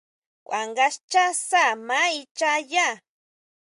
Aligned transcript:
Kuá 0.45 0.61
nga 0.69 0.85
xchá 0.95 1.25
sá 1.47 1.63
maa 1.87 2.09
ichá 2.19 2.51
yá. 2.71 2.87